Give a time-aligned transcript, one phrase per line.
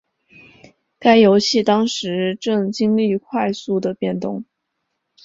[0.97, 4.43] 该游戏当时正经历快速的变动。